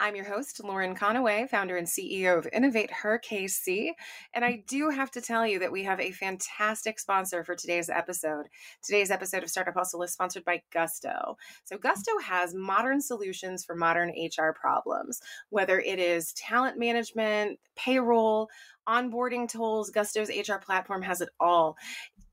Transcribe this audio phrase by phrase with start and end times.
[0.00, 3.90] I'm your host, Lauren Conaway, founder and CEO of Innovate Her KC.
[4.32, 7.90] And I do have to tell you that we have a fantastic sponsor for today's
[7.90, 8.46] episode.
[8.80, 11.36] Today's episode of Startup Hustle is sponsored by Gusto.
[11.64, 18.50] So, Gusto has modern solutions for modern HR problems, whether it is talent management, payroll,
[18.88, 21.76] onboarding tools, Gusto's HR platform has it all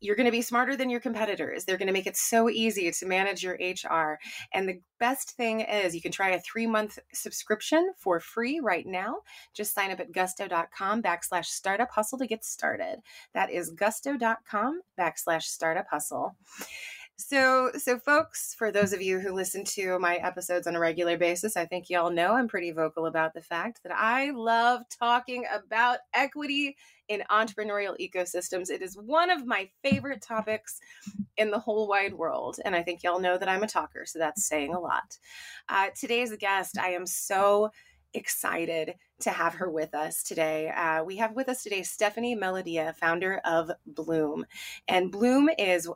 [0.01, 1.65] you're going to be smarter than your competitors.
[1.65, 4.19] They're going to make it so easy to manage your HR.
[4.53, 8.85] And the best thing is you can try a three month subscription for free right
[8.85, 9.17] now.
[9.53, 12.97] Just sign up at gusto.com backslash startup hustle to get started.
[13.33, 16.35] That is gusto.com backslash startup hustle.
[17.17, 21.17] So, so folks, for those of you who listen to my episodes on a regular
[21.17, 25.45] basis, I think y'all know I'm pretty vocal about the fact that I love talking
[25.51, 26.75] about equity
[27.07, 28.69] in entrepreneurial ecosystems.
[28.69, 30.81] It is one of my favorite topics
[31.37, 34.19] in the whole wide world, and I think y'all know that I'm a talker, so
[34.19, 35.17] that's saying a lot.
[35.69, 37.71] Uh, today's guest, I am so
[38.13, 40.69] excited to have her with us today.
[40.69, 44.45] Uh, we have with us today Stephanie Melodia, founder of Bloom.
[44.87, 45.89] And Bloom is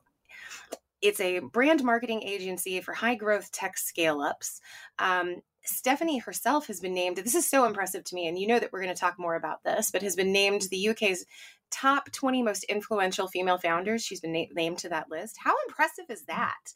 [1.02, 4.61] it's a brand marketing agency for high growth tech scale ups.
[4.97, 8.59] Um, Stephanie herself has been named, this is so impressive to me, and you know
[8.59, 11.25] that we're going to talk more about this, but has been named the UK's
[11.72, 14.04] top 20 most influential female founders.
[14.04, 15.38] She's been na- named to that list.
[15.44, 16.73] How impressive is that?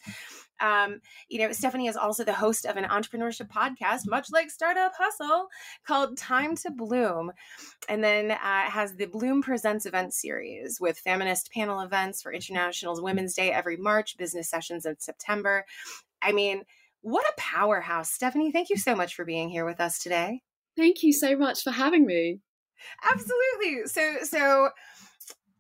[0.60, 4.92] Um, you know, Stephanie is also the host of an entrepreneurship podcast, much like Startup
[4.98, 5.48] Hustle,
[5.86, 7.32] called Time to Bloom.
[7.90, 8.38] And then uh,
[8.70, 13.78] has the Bloom Presents event series with feminist panel events for International Women's Day every
[13.78, 15.66] March, business sessions in September.
[16.22, 16.64] I mean,
[17.02, 18.12] what a powerhouse.
[18.12, 20.42] Stephanie, thank you so much for being here with us today.
[20.78, 22.40] Thank you so much for having me.
[23.04, 23.88] Absolutely.
[23.88, 24.70] So so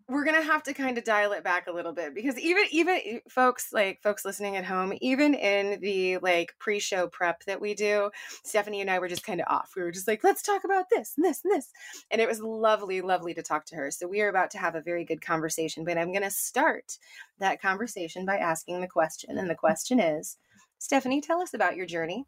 [0.09, 3.21] we're gonna have to kind of dial it back a little bit because even even
[3.29, 8.11] folks like folks listening at home even in the like pre-show prep that we do
[8.43, 9.71] stephanie and i were just kind of off.
[9.75, 11.69] We were just like let's talk about this and this and this.
[12.11, 13.91] And it was lovely lovely to talk to her.
[13.91, 16.97] So we are about to have a very good conversation but i'm to start
[17.39, 20.37] that conversation by asking the question and the question is
[20.79, 22.25] stephanie tell us about your journey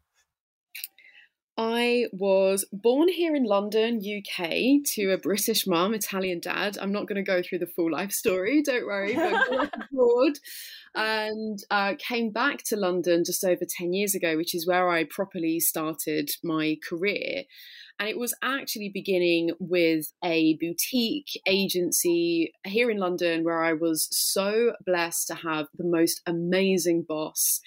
[1.58, 6.76] I was born here in London, UK, to a British mum, Italian dad.
[6.78, 10.38] I'm not going to go through the full life story, don't worry, but abroad
[10.94, 15.04] and uh, came back to London just over 10 years ago, which is where I
[15.04, 17.44] properly started my career.
[17.98, 24.08] And it was actually beginning with a boutique agency here in London where I was
[24.10, 27.60] so blessed to have the most amazing boss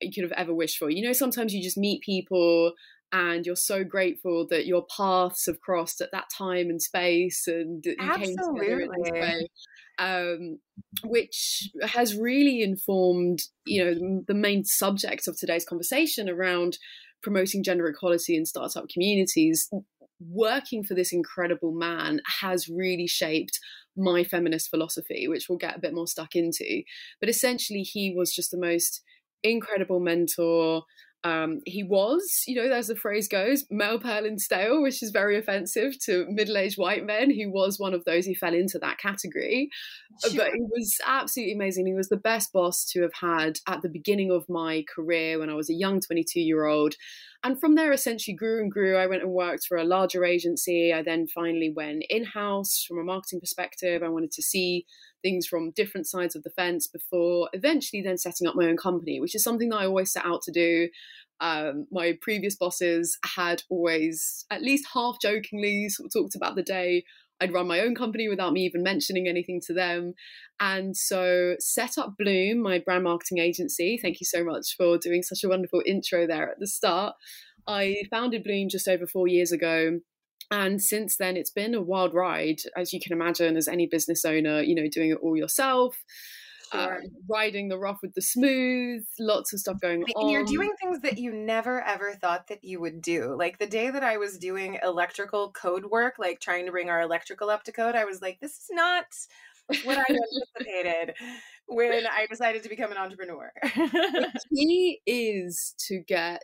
[0.00, 0.90] you could have ever wished for.
[0.90, 2.72] You know, sometimes you just meet people
[3.12, 7.84] and you're so grateful that your paths have crossed at that time and space and
[7.84, 8.26] you Absolutely.
[8.26, 9.48] came together in this way
[9.98, 10.58] um,
[11.04, 16.78] which has really informed you know the main subject of today's conversation around
[17.22, 19.68] promoting gender equality in startup communities
[20.20, 23.58] working for this incredible man has really shaped
[23.96, 26.82] my feminist philosophy which we'll get a bit more stuck into
[27.20, 29.02] but essentially he was just the most
[29.42, 30.82] incredible mentor
[31.22, 35.10] um, he was, you know, as the phrase goes, male pale and stale, which is
[35.10, 37.30] very offensive to middle aged white men.
[37.30, 39.68] He was one of those who fell into that category.
[40.24, 40.36] Sure.
[40.36, 41.86] But he was absolutely amazing.
[41.86, 45.50] He was the best boss to have had at the beginning of my career when
[45.50, 46.94] I was a young 22 year old.
[47.42, 48.96] And from there, essentially grew and grew.
[48.96, 50.92] I went and worked for a larger agency.
[50.92, 54.02] I then finally went in house from a marketing perspective.
[54.02, 54.84] I wanted to see
[55.22, 59.20] things from different sides of the fence before eventually then setting up my own company,
[59.20, 60.88] which is something that I always set out to do.
[61.40, 66.62] Um, my previous bosses had always, at least half jokingly, sort of talked about the
[66.62, 67.04] day
[67.40, 70.14] I'd run my own company without me even mentioning anything to them.
[70.60, 73.98] And so set up Bloom, my brand marketing agency.
[74.00, 77.14] Thank you so much for doing such a wonderful intro there at the start.
[77.66, 80.00] I founded Bloom just over four years ago
[80.50, 84.24] and since then it's been a wild ride as you can imagine as any business
[84.24, 85.96] owner you know doing it all yourself
[86.72, 86.80] sure.
[86.80, 86.98] uh,
[87.28, 90.30] riding the rough with the smooth, lots of stuff going and on.
[90.30, 93.34] you're doing things that you never ever thought that you would do.
[93.36, 97.00] Like the day that I was doing electrical code work, like trying to bring our
[97.00, 99.06] electrical up to code, I was like, this is not
[99.84, 101.14] what I anticipated
[101.66, 103.52] when I decided to become an entrepreneur.
[103.62, 106.42] the key is to get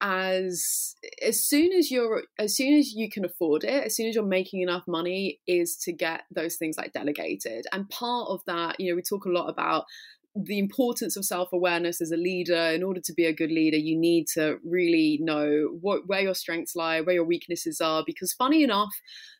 [0.00, 0.94] as
[1.26, 4.24] as soon as you're as soon as you can afford it as soon as you're
[4.24, 7.64] making enough money is to get those things like delegated.
[7.72, 9.84] And part of that you know we talk a lot about
[10.44, 12.70] the importance of self-awareness as a leader.
[12.70, 16.34] In order to be a good leader you need to really know what where your
[16.34, 18.92] strengths lie where your weaknesses are because funny enough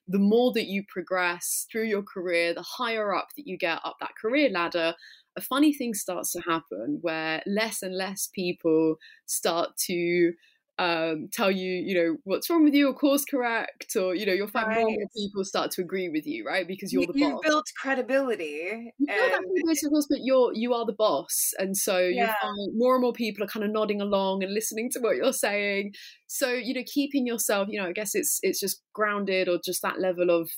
[0.08, 3.96] the more that you progress through your career the higher up that you get up
[4.00, 4.94] that career ladder
[5.36, 8.96] a funny thing starts to happen where less and less people
[9.26, 10.32] start to
[10.78, 14.32] um, tell you, you know, what's wrong with you or course correct, or you know,
[14.32, 14.82] you'll find right.
[14.82, 16.68] more, more people start to agree with you, right?
[16.68, 17.30] Because you're you, the boss.
[17.30, 18.92] You built credibility.
[18.98, 19.18] You and...
[19.18, 22.26] credibility, of course, but you're you are the boss, and so yeah.
[22.26, 25.16] you find more and more people are kind of nodding along and listening to what
[25.16, 25.92] you're saying.
[26.26, 29.80] So you know, keeping yourself, you know, I guess it's it's just grounded or just
[29.82, 30.50] that level of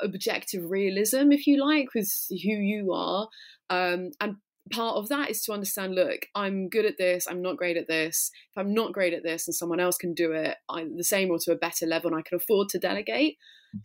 [0.00, 3.28] objective realism, if you like, with who you are.
[3.70, 4.36] Um, and
[4.72, 7.86] part of that is to understand look i'm good at this i'm not great at
[7.86, 8.30] this.
[8.50, 11.30] If i'm not great at this and someone else can do it I'm the same
[11.30, 13.36] or to a better level and i can afford to delegate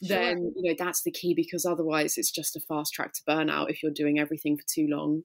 [0.03, 0.17] sure.
[0.17, 3.69] then you know that's the key because otherwise it's just a fast track to burnout
[3.69, 5.23] if you're doing everything for too long.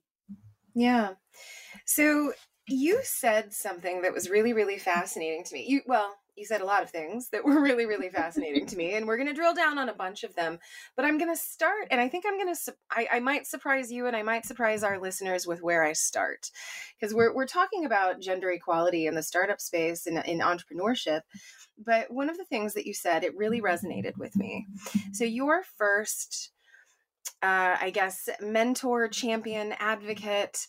[0.73, 1.11] Yeah.
[1.85, 2.33] So
[2.67, 5.65] you said something that was really really fascinating to me.
[5.67, 8.95] You well you said a lot of things that were really really fascinating to me
[8.95, 10.59] and we're going to drill down on a bunch of them
[10.95, 13.91] but i'm going to start and i think i'm going to I, I might surprise
[13.91, 16.51] you and i might surprise our listeners with where i start
[16.99, 21.21] because we're, we're talking about gender equality in the startup space and in entrepreneurship
[21.83, 24.67] but one of the things that you said it really resonated with me.
[25.11, 26.51] So your first
[27.41, 30.67] uh, i guess mentor champion advocate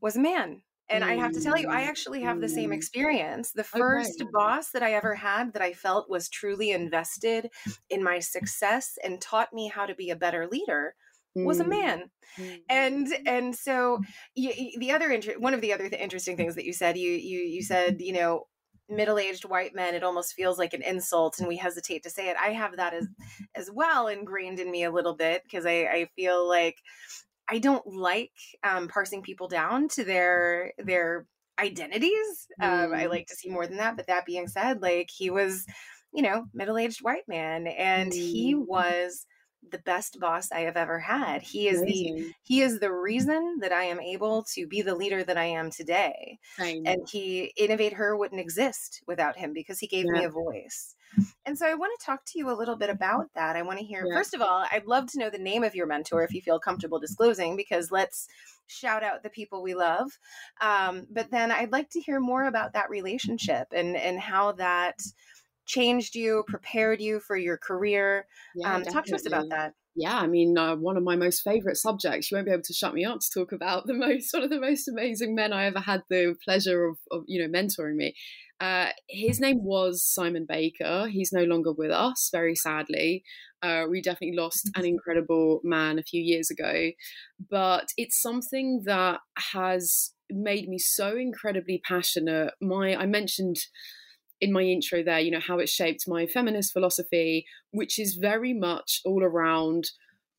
[0.00, 2.70] was a man and I have to tell you, I mm, actually have the same
[2.70, 2.74] mm.
[2.74, 3.52] experience.
[3.52, 4.30] The first okay.
[4.32, 7.50] boss that I ever had that I felt was truly invested
[7.90, 10.94] in my success and taught me how to be a better leader
[11.44, 11.68] was a mm.
[11.68, 12.10] man
[12.70, 14.00] and and so
[14.34, 17.40] the other inter- one of the other th- interesting things that you said you you
[17.40, 18.44] you said you know
[18.88, 22.36] middle-aged white men it almost feels like an insult and we hesitate to say it
[22.40, 23.06] i have that as
[23.54, 26.76] as well ingrained in me a little bit because i i feel like
[27.48, 28.32] I don't like
[28.64, 31.26] um, parsing people down to their their
[31.58, 32.48] identities.
[32.60, 32.84] Mm.
[32.84, 33.10] Um, I mm.
[33.10, 33.96] like to see more than that.
[33.96, 35.66] But that being said, like he was,
[36.12, 38.14] you know, middle aged white man, and mm.
[38.14, 39.26] he was
[39.70, 41.42] the best boss I have ever had.
[41.42, 42.16] He is Amazing.
[42.16, 45.44] the he is the reason that I am able to be the leader that I
[45.44, 46.38] am today.
[46.58, 50.12] I and he Innovate Her wouldn't exist without him because he gave yeah.
[50.12, 50.94] me a voice.
[51.46, 53.56] And so I want to talk to you a little bit about that.
[53.56, 54.14] I want to hear yeah.
[54.14, 56.58] first of all, I'd love to know the name of your mentor if you feel
[56.58, 58.28] comfortable disclosing because let's
[58.66, 60.10] shout out the people we love.
[60.60, 65.00] Um, but then I'd like to hear more about that relationship and and how that
[65.66, 68.26] changed you, prepared you for your career.
[68.54, 69.74] Yeah, um, talk to us about that.
[69.98, 72.30] Yeah, I mean, uh, one of my most favorite subjects.
[72.30, 74.50] You won't be able to shut me up to talk about the most one of
[74.50, 78.14] the most amazing men I ever had the pleasure of, of you know, mentoring me.
[78.60, 81.06] Uh, his name was Simon Baker.
[81.08, 83.22] He's no longer with us, very sadly.
[83.62, 86.90] Uh, we definitely lost an incredible man a few years ago,
[87.50, 89.20] but it's something that
[89.52, 92.52] has made me so incredibly passionate.
[92.60, 93.56] My, I mentioned
[94.40, 98.52] in my intro there, you know, how it shaped my feminist philosophy, which is very
[98.52, 99.90] much all around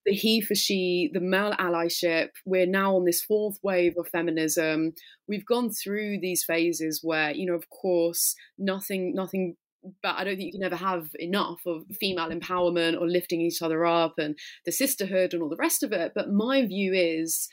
[0.06, 2.30] the he for she, the male allyship.
[2.46, 4.94] We're now on this fourth wave of feminism.
[5.28, 9.58] We've gone through these phases where, you know, of course, nothing, nothing
[10.04, 13.62] but I don't think you can ever have enough of female empowerment or lifting each
[13.62, 16.14] other up and the sisterhood and all the rest of it.
[16.16, 17.48] But my view is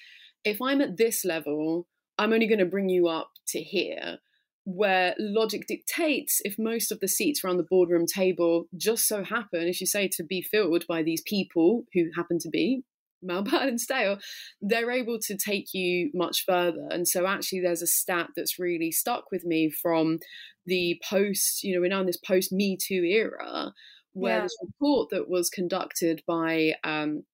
[0.45, 1.87] if I'm at this level,
[2.19, 4.19] I'm only going to bring you up to here
[4.64, 9.68] where logic dictates if most of the seats around the boardroom table just so happen,
[9.68, 12.83] as you say, to be filled by these people who happen to be
[13.25, 14.18] Melbourne and Stale,
[14.61, 16.88] they're able to take you much further.
[16.90, 20.18] And so, actually, there's a stat that's really stuck with me from
[20.66, 23.73] the post, you know, we're now in this post Me Too era,
[24.12, 24.42] where yeah.
[24.42, 27.25] this report that was conducted by um,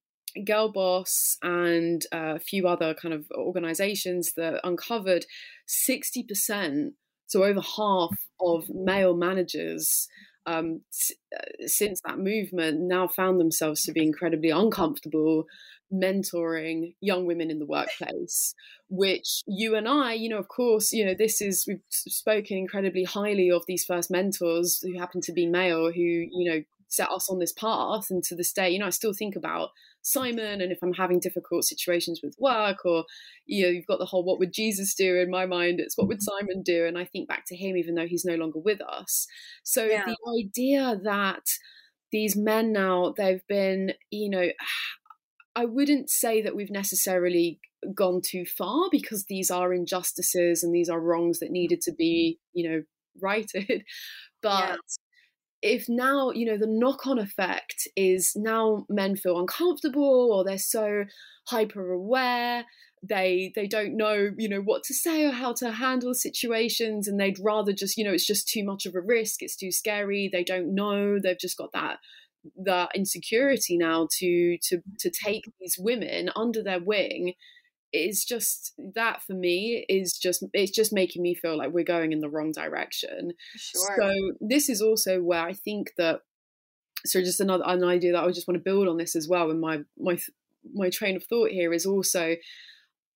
[0.45, 5.27] Girl Boss and a few other kind of organizations that uncovered
[5.69, 6.91] 60%
[7.31, 8.11] so over half
[8.41, 10.09] of male managers
[10.47, 10.81] um,
[11.37, 15.45] uh, since that movement now found themselves to be incredibly uncomfortable
[15.93, 18.55] mentoring young women in the workplace
[18.89, 23.05] which you and i you know of course you know this is we've spoken incredibly
[23.05, 27.31] highly of these first mentors who happen to be male who you know set us
[27.31, 28.07] on this path.
[28.11, 29.71] And to this day you know i still think about
[30.03, 33.05] Simon, and if I'm having difficult situations with work, or
[33.47, 35.81] you know, you've got the whole "What would Jesus do?" in my mind.
[35.81, 36.47] It's "What would mm-hmm.
[36.47, 39.27] Simon do?" and I think back to him, even though he's no longer with us.
[39.63, 40.05] So yeah.
[40.07, 41.47] the idea that
[42.13, 44.49] these men now they've been, you know,
[45.57, 47.61] I wouldn't say that we've necessarily
[47.95, 52.39] gone too far because these are injustices and these are wrongs that needed to be,
[52.53, 52.83] you know,
[53.21, 53.85] righted.
[54.43, 54.79] But.
[55.63, 60.59] If now, you know, the knock on effect is now men feel uncomfortable or they're
[60.59, 61.05] so
[61.47, 62.65] hyper aware
[63.03, 67.19] they they don't know you know what to say or how to handle situations and
[67.19, 70.29] they'd rather just you know it's just too much of a risk it's too scary
[70.31, 71.99] they don't know they've just got that
[72.57, 77.33] that insecurity now to to to take these women under their wing
[77.93, 82.13] is just that for me is just it's just making me feel like we're going
[82.13, 83.97] in the wrong direction sure.
[83.99, 86.21] so this is also where i think that
[87.05, 89.51] so just another an idea that i just want to build on this as well
[89.51, 90.19] and my my
[90.75, 92.37] my train of thought here is also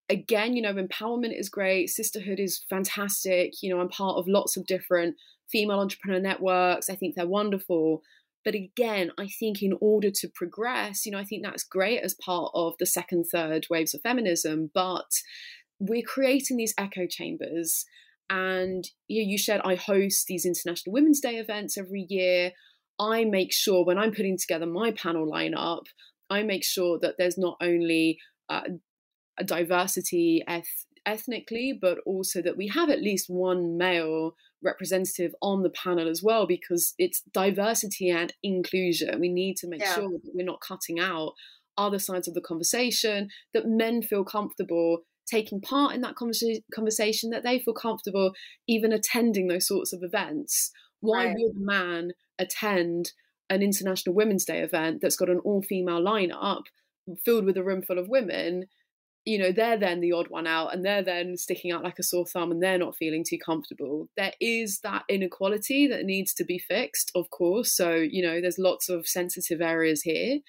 [0.09, 4.57] again you know empowerment is great sisterhood is fantastic you know i'm part of lots
[4.57, 5.15] of different
[5.51, 8.03] female entrepreneur networks i think they're wonderful
[8.45, 12.15] but again, I think in order to progress, you know, I think that's great as
[12.15, 15.11] part of the second, third waves of feminism, but
[15.79, 17.85] we're creating these echo chambers.
[18.31, 22.53] And you, know, you shared, I host these International Women's Day events every year.
[22.99, 25.85] I make sure when I'm putting together my panel lineup,
[26.31, 28.63] I make sure that there's not only uh,
[29.39, 35.63] a diversity eth- ethnically, but also that we have at least one male representative on
[35.63, 39.21] the panel as well because it's diversity and inclusion.
[39.21, 39.95] We need to make yeah.
[39.95, 41.33] sure that we're not cutting out
[41.77, 47.43] other sides of the conversation, that men feel comfortable taking part in that conversation, that
[47.43, 48.33] they feel comfortable
[48.69, 50.71] even attending those sorts of events.
[51.01, 51.37] Why right.
[51.37, 53.13] would a man attend
[53.51, 56.63] an International Women's Day event that's got an all female lineup
[57.25, 58.65] filled with a room full of women
[59.25, 62.03] you know they're then the odd one out and they're then sticking out like a
[62.03, 64.09] sore thumb and they're not feeling too comfortable.
[64.17, 67.75] There is that inequality that needs to be fixed of course.
[67.75, 70.41] So you know there's lots of sensitive areas here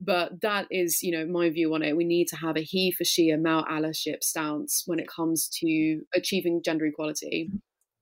[0.00, 1.96] but that is you know my view on it.
[1.96, 5.48] We need to have a he for she a male allyship stance when it comes
[5.60, 7.50] to achieving gender equality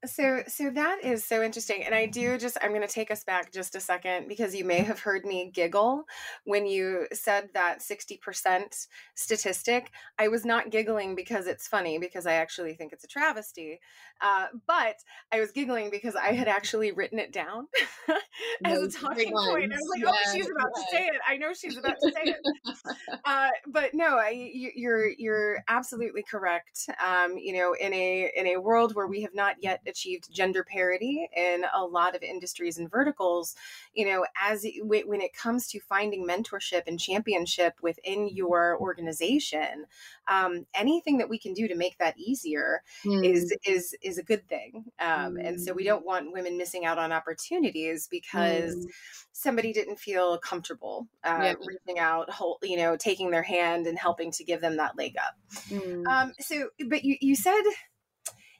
[0.04, 1.84] so, so that is so interesting.
[1.84, 4.64] And I do just, I'm going to take us back just a second because you
[4.64, 6.04] may have heard me giggle
[6.44, 9.92] when you said that 60% statistic.
[10.18, 13.78] I was not giggling because it's funny, because I actually think it's a travesty.
[14.20, 14.96] Uh, but
[15.32, 17.66] I was giggling because I had actually written it down
[18.64, 19.72] as a talking point.
[19.72, 20.82] I was like, yeah, oh, she's about yeah.
[20.82, 21.20] to say it.
[21.28, 23.16] I know she's about to say it.
[23.24, 26.88] uh, but no, I, you, you're, you're absolutely correct.
[27.04, 30.64] Um, you know, in a, in a world where we have not yet achieved gender
[30.64, 33.54] parity in a lot of industries and verticals
[33.94, 39.84] you know as when it comes to finding mentorship and championship within your organization
[40.28, 43.24] um, anything that we can do to make that easier mm.
[43.24, 45.46] is is is a good thing um, mm.
[45.46, 45.88] and so we hmm.
[45.88, 48.90] don't want women missing out on opportunities because mm.
[49.32, 51.54] somebody didn't feel comfortable uh, yeah.
[51.66, 52.30] reaching out
[52.62, 55.36] you know taking their hand and helping to give them that leg up
[55.68, 56.06] hmm.
[56.06, 57.62] um, so but you you said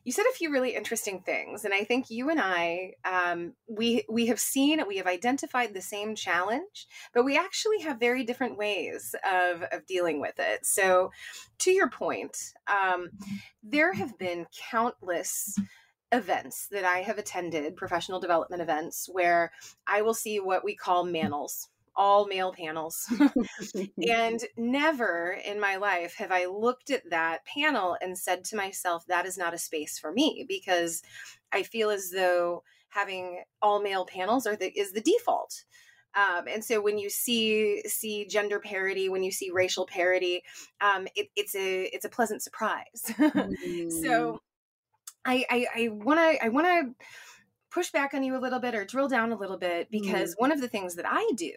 [0.05, 4.05] you said a few really interesting things and i think you and i um, we
[4.09, 8.57] we have seen we have identified the same challenge but we actually have very different
[8.57, 10.65] ways of of dealing with it.
[10.65, 11.11] So
[11.59, 13.11] to your point um,
[13.63, 15.57] there have been countless
[16.11, 19.51] events that i have attended professional development events where
[19.87, 23.07] i will see what we call manels all male panels.
[24.09, 29.05] and never in my life have I looked at that panel and said to myself,
[29.07, 31.03] that is not a space for me because
[31.53, 35.65] I feel as though having all male panels are the, is the default.
[36.15, 40.43] Um, and so when you see see gender parity, when you see racial parity,
[40.81, 43.03] um, it, it's a it's a pleasant surprise.
[43.19, 43.91] mm.
[43.91, 44.41] So
[45.25, 47.07] I I want to I want to
[47.73, 50.41] push back on you a little bit or drill down a little bit because mm.
[50.41, 51.53] one of the things that I do,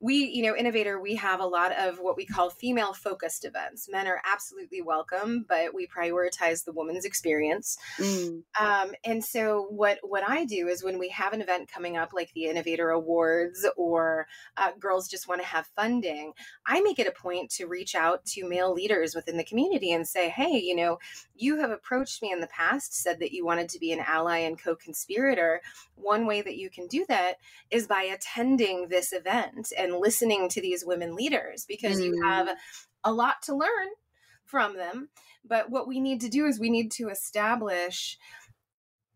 [0.00, 3.44] we, you know, Innovate Her, we have a lot of what we call female focused
[3.44, 3.88] events.
[3.90, 7.78] Men are absolutely welcome, but we prioritize the woman's experience.
[7.98, 8.42] Mm.
[8.60, 12.12] Um, and so what what I do is when we have an event coming up
[12.12, 16.32] like the Innovate Her Awards or uh, girls just want to have funding,
[16.66, 20.06] I make it a point to reach out to male leaders within the community and
[20.06, 20.98] say, hey, you know,
[21.34, 24.38] you have approached me in the past, said that you wanted to be an ally
[24.38, 25.45] and co-conspirator
[25.94, 27.36] one way that you can do that
[27.70, 32.04] is by attending this event and listening to these women leaders because mm.
[32.04, 32.48] you have
[33.04, 33.88] a lot to learn
[34.44, 35.08] from them.
[35.44, 38.18] But what we need to do is we need to establish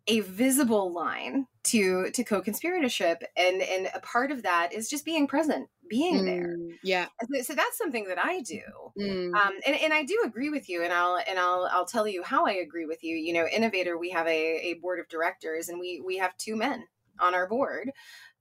[0.07, 5.27] a visible line to to co-conspiratorship and and a part of that is just being
[5.27, 6.57] present being mm, there.
[6.83, 7.09] Yeah.
[7.21, 8.63] So, so, that's something that I do.
[8.99, 9.35] Mm.
[9.35, 10.83] Um, and, and I do agree with you.
[10.83, 13.17] And I'll, and I'll, I'll tell you how I agree with you.
[13.17, 16.35] You know, Innovate Her, we have a, a board of directors and we, we have
[16.39, 16.85] two men
[17.19, 17.91] on our board.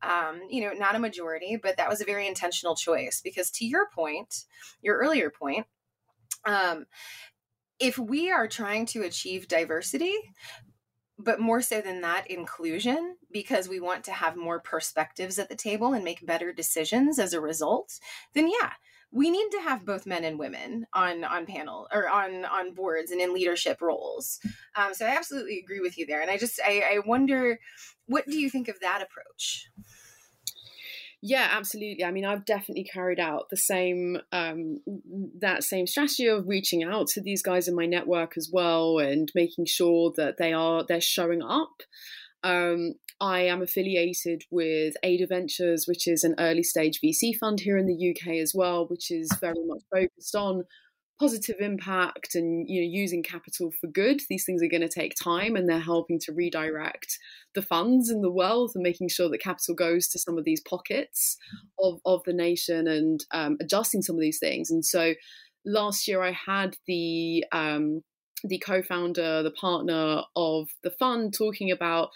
[0.01, 3.65] Um, you know, not a majority, but that was a very intentional choice because to
[3.65, 4.45] your point,
[4.81, 5.65] your earlier point,
[6.45, 6.85] um,
[7.79, 10.13] if we are trying to achieve diversity,
[11.19, 15.55] but more so than that, inclusion, because we want to have more perspectives at the
[15.55, 17.99] table and make better decisions as a result,
[18.33, 18.71] then yeah,
[19.11, 23.11] we need to have both men and women on on panel or on on boards
[23.11, 24.39] and in leadership roles.
[24.75, 27.59] Um, so I absolutely agree with you there, and I just I, I wonder,
[28.05, 29.69] what do you think of that approach?
[31.21, 32.05] Yeah, absolutely.
[32.05, 34.79] I mean, I've definitely carried out the same um,
[35.39, 39.29] that same strategy of reaching out to these guys in my network as well, and
[39.35, 41.81] making sure that they are they're showing up.
[42.41, 47.77] Um, I am affiliated with Ada Ventures, which is an early stage VC fund here
[47.77, 50.63] in the UK as well, which is very much focused on
[51.19, 55.13] positive impact and you know using capital for good these things are going to take
[55.21, 57.17] time and they're helping to redirect
[57.55, 60.61] the funds and the wealth and making sure that capital goes to some of these
[60.61, 61.35] pockets
[61.79, 64.71] of, of the nation and um, adjusting some of these things.
[64.71, 65.13] And so
[65.65, 68.01] last year i had the um,
[68.45, 72.09] the co-founder the partner of the fund talking about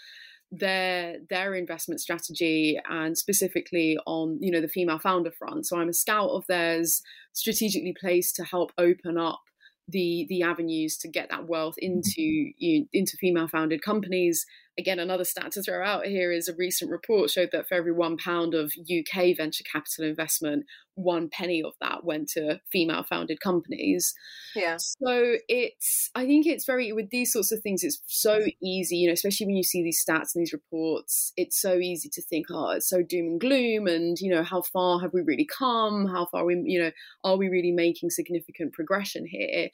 [0.58, 5.66] their their investment strategy and specifically on you know the female founder front.
[5.66, 9.40] So i'm a scout of theirs strategically placed to help open up
[9.88, 11.96] the the avenues to get that wealth mm-hmm.
[11.96, 14.46] into you, into female founded companies
[14.78, 17.92] again, another stat to throw out here is a recent report showed that for every
[17.92, 20.64] one pound of UK venture capital investment,
[20.96, 24.14] one penny of that went to female founded companies.
[24.54, 24.76] Yeah.
[24.78, 29.08] So it's, I think it's very, with these sorts of things, it's so easy, you
[29.08, 32.46] know, especially when you see these stats and these reports, it's so easy to think,
[32.50, 33.86] oh, it's so doom and gloom.
[33.86, 36.06] And, you know, how far have we really come?
[36.06, 36.90] How far we, you know,
[37.22, 39.68] are we really making significant progression here?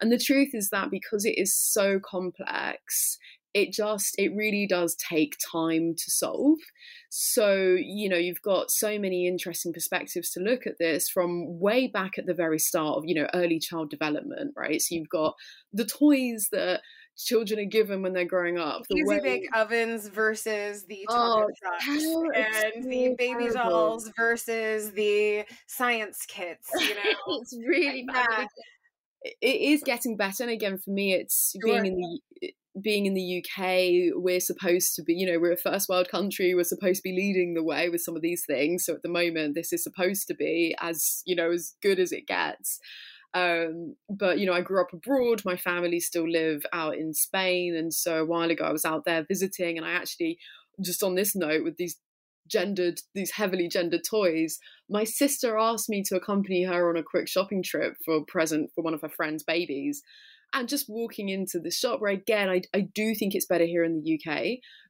[0.00, 3.18] And the truth is that because it is so complex,
[3.54, 6.58] it just it really does take time to solve.
[7.10, 11.86] So you know you've got so many interesting perspectives to look at this from way
[11.86, 14.80] back at the very start of you know early child development right?
[14.80, 15.34] So you've got
[15.72, 16.80] the toys that
[17.16, 19.20] children are given when they're growing up the easy way...
[19.20, 23.70] bake ovens versus the oh, trucks and the baby terrible.
[23.70, 27.00] dolls versus the science kits you know?
[27.42, 28.48] It's really bad
[29.24, 31.80] it is getting better and again for me it's sure.
[31.80, 35.56] being in the being in the UK, we're supposed to be, you know, we're a
[35.56, 36.54] first world country.
[36.54, 38.86] We're supposed to be leading the way with some of these things.
[38.86, 42.12] So at the moment, this is supposed to be as, you know, as good as
[42.12, 42.80] it gets.
[43.34, 45.42] Um, but, you know, I grew up abroad.
[45.44, 47.76] My family still live out in Spain.
[47.76, 49.76] And so a while ago, I was out there visiting.
[49.76, 50.38] And I actually,
[50.80, 51.98] just on this note, with these
[52.48, 54.58] gendered, these heavily gendered toys,
[54.88, 58.70] my sister asked me to accompany her on a quick shopping trip for a present
[58.74, 60.02] for one of her friend's babies
[60.52, 63.84] and just walking into the shop where again I, I do think it's better here
[63.84, 64.42] in the uk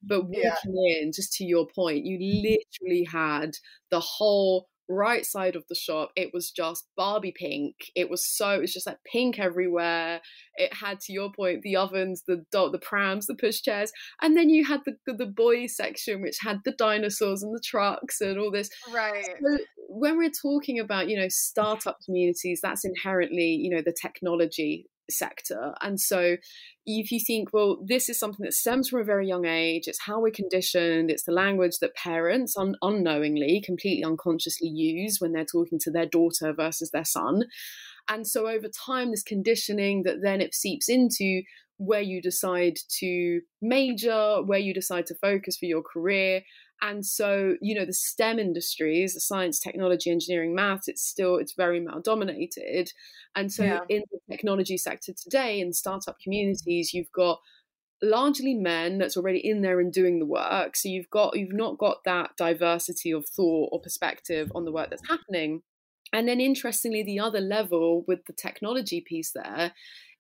[0.03, 1.03] but walking yeah.
[1.03, 3.53] in just to your point you literally had
[3.91, 6.11] the whole right side of the shop.
[6.17, 7.75] It was just barbie pink.
[7.95, 10.21] It was so it was just like pink everywhere.
[10.57, 14.65] It had to your point the ovens the the prams the pushchairs and then you
[14.65, 18.69] had the the boy section which had the dinosaurs and the trucks and all this.
[18.93, 19.25] Right.
[19.25, 24.87] So when we're talking about you know startup communities that's inherently you know the technology
[25.11, 25.75] sector.
[25.81, 26.37] And so
[26.87, 30.03] if you think, well, this is something that stems from a very young age, it's
[30.05, 35.45] how we're conditioned, it's the language that parents un- unknowingly, completely unconsciously use when they're
[35.45, 37.45] talking to their daughter versus their son.
[38.09, 41.43] And so over time, this conditioning that then it seeps into
[41.85, 46.43] where you decide to major, where you decide to focus for your career,
[46.83, 51.55] and so you know the stem industries the science technology engineering math it's still it's
[51.55, 52.91] very male dominated.
[53.35, 53.81] And so yeah.
[53.89, 57.39] in the technology sector today in startup communities you've got
[58.03, 60.77] largely men that's already in there and doing the work.
[60.77, 64.91] So you've got you've not got that diversity of thought or perspective on the work
[64.91, 65.63] that's happening.
[66.13, 69.73] And then interestingly the other level with the technology piece there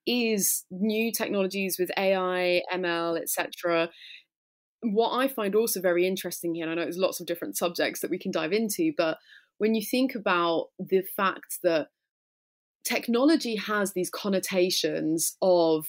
[0.06, 3.88] is new technologies with ai ml etc
[4.82, 8.00] what I find also very interesting here, and I know there's lots of different subjects
[8.00, 9.18] that we can dive into, but
[9.58, 11.88] when you think about the fact that
[12.84, 15.86] technology has these connotations of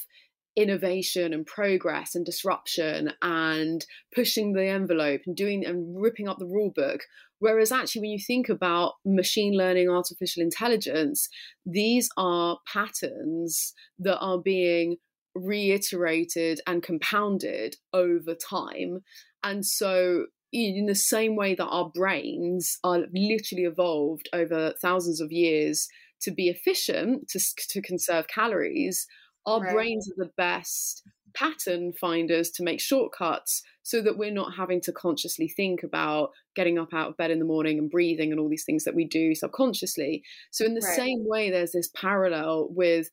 [0.55, 6.45] innovation and progress and disruption and pushing the envelope and doing and ripping up the
[6.45, 7.01] rule book
[7.39, 11.27] whereas actually when you think about machine learning artificial intelligence
[11.65, 14.97] these are patterns that are being
[15.35, 19.03] reiterated and compounded over time.
[19.43, 25.31] And so, in the same way that our brains are literally evolved over thousands of
[25.31, 25.87] years
[26.21, 27.39] to be efficient to,
[27.69, 29.07] to conserve calories
[29.45, 29.73] our right.
[29.73, 31.03] brains are the best
[31.33, 36.77] pattern finders to make shortcuts so that we're not having to consciously think about getting
[36.77, 39.05] up out of bed in the morning and breathing and all these things that we
[39.05, 40.23] do subconsciously.
[40.51, 40.95] So, in the right.
[40.95, 43.09] same way, there's this parallel with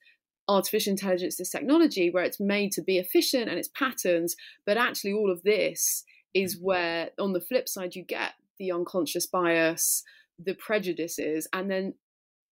[0.48, 5.12] artificial intelligence, this technology where it's made to be efficient and it's patterns, but actually,
[5.12, 6.64] all of this is mm-hmm.
[6.64, 10.04] where, on the flip side, you get the unconscious bias,
[10.38, 11.94] the prejudices, and then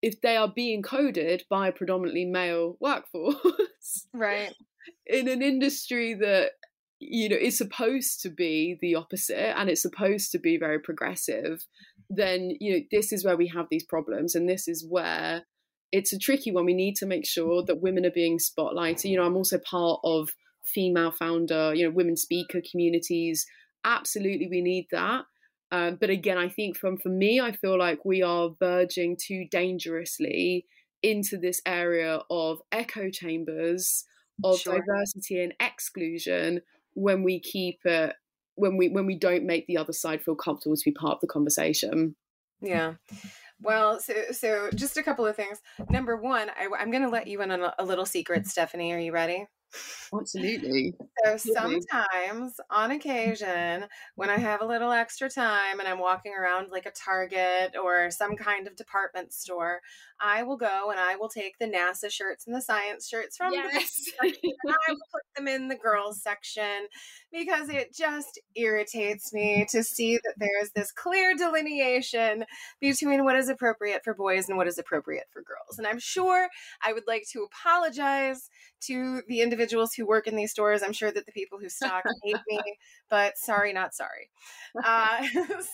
[0.01, 4.53] if they are being coded by a predominantly male workforce, right,
[5.05, 6.51] in an industry that
[6.99, 11.65] you know is supposed to be the opposite and it's supposed to be very progressive,
[12.09, 15.43] then you know this is where we have these problems, and this is where
[15.91, 16.65] it's a tricky one.
[16.65, 19.05] We need to make sure that women are being spotlighted.
[19.05, 20.29] You know, I'm also part of
[20.65, 23.45] female founder, you know, women speaker communities.
[23.83, 25.23] Absolutely, we need that.
[25.71, 29.45] Um, but again, I think from for me, I feel like we are verging too
[29.49, 30.65] dangerously
[31.03, 34.05] into this area of echo chambers
[34.43, 34.79] of sure.
[34.79, 36.61] diversity and exclusion
[36.93, 38.15] when we keep it
[38.55, 41.21] when we when we don't make the other side feel comfortable to be part of
[41.21, 42.15] the conversation.
[42.61, 42.95] Yeah.
[43.61, 45.59] Well, so so just a couple of things.
[45.89, 48.93] Number one, I, am going to let you in on a, a little secret, Stephanie.
[48.93, 49.47] Are you ready?
[50.13, 50.95] Absolutely.
[51.25, 56.69] So sometimes, on occasion, when I have a little extra time and I'm walking around
[56.71, 59.81] like a Target or some kind of department store,
[60.21, 63.53] I will go and I will take the NASA shirts and the science shirts from
[63.53, 64.05] yes.
[64.21, 64.33] I
[64.89, 66.87] will put them in the girls section
[67.31, 72.45] because it just irritates me to see that there's this clear delineation
[72.81, 75.77] between what is appropriate for boys and what is appropriate for girls.
[75.77, 76.49] And I'm sure
[76.83, 78.49] I would like to apologize
[78.81, 80.81] to the individuals who work in these stores.
[80.83, 82.59] I'm sure that the people who stock hate me,
[83.09, 84.29] but sorry, not sorry.
[84.85, 85.23] Uh,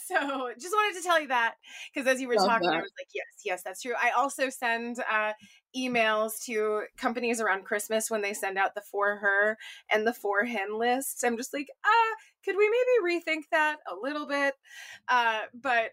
[0.08, 1.56] so just wanted to tell you that
[1.94, 2.78] because as you were Love talking, that.
[2.78, 3.92] I was like, yes, yes, that's true.
[4.02, 5.34] I also send uh,
[5.76, 9.58] emails to companies around Christmas when they send out the for her
[9.92, 11.24] and the for him lists.
[11.24, 14.54] I'm just like, ah, could we maybe rethink that a little bit?
[15.08, 15.92] Uh, but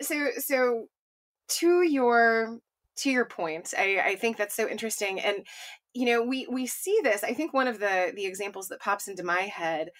[0.00, 0.86] so so
[1.48, 2.58] to your
[2.96, 5.20] to your point, I, I think that's so interesting.
[5.20, 5.46] And
[5.94, 9.08] you know we we see this i think one of the the examples that pops
[9.08, 9.90] into my head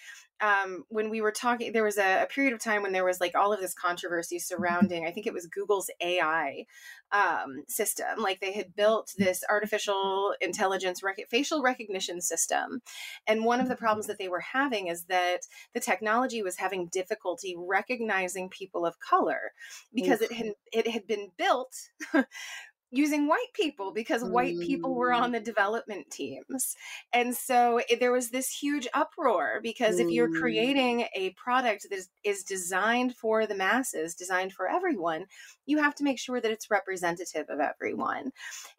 [0.40, 3.20] um, when we were talking there was a, a, period of time when there was
[3.20, 4.54] like all of this controversy mm-hmm.
[4.54, 6.64] surrounding i think it was google's ai
[7.10, 12.82] um, system like they had built this artificial intelligence rec- facial recognition system
[13.26, 16.86] and one of the problems that they were having is that the technology was having
[16.86, 19.52] difficulty recognizing people of color
[19.94, 21.74] because it had it had been built
[22.90, 25.32] using white people because white people were on mm.
[25.34, 26.74] the development teams.
[27.12, 30.06] And so it, there was this huge uproar because mm.
[30.06, 30.40] if you're mm.
[30.40, 35.26] creating a product that is, is, designed for the masses, designed for everyone,
[35.66, 38.32] you have to make sure that it's representative of everyone.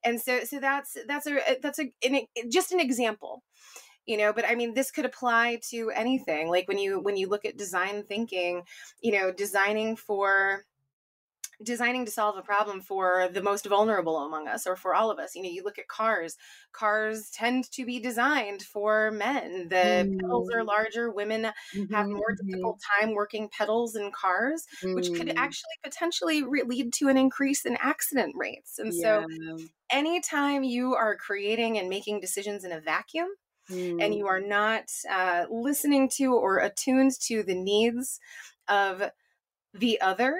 [0.04, 3.44] And so so that's that's a that's a an, just an example
[4.06, 7.28] you know but i mean this could apply to anything like when you when you
[7.28, 8.64] look at design thinking
[9.02, 10.66] you know designing for
[11.64, 15.20] designing to solve a problem for the most vulnerable among us or for all of
[15.20, 16.38] us you know you look at cars
[16.72, 20.20] cars tend to be designed for men the mm.
[20.20, 20.68] pedals are mm.
[20.68, 21.44] larger women
[21.76, 22.48] mm-hmm, have more mm-hmm.
[22.48, 24.96] difficult time working pedals in cars mm.
[24.96, 25.34] which could mm.
[25.36, 29.02] actually potentially re- lead to an increase in accident rates and yeah.
[29.02, 29.28] so
[29.92, 33.28] anytime you are creating and making decisions in a vacuum
[33.70, 34.02] mm.
[34.02, 38.20] and you are not uh, listening to or attuned to the needs
[38.68, 39.12] of
[39.74, 40.36] the other